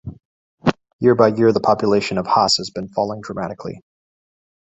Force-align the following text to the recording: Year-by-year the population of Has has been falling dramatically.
Year-by-year 0.99 1.51
the 1.51 1.59
population 1.59 2.17
of 2.17 2.25
Has 2.25 2.55
has 2.55 2.71
been 2.71 2.87
falling 2.87 3.21
dramatically. 3.21 3.83